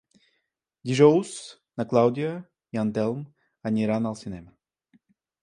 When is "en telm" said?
2.85-3.21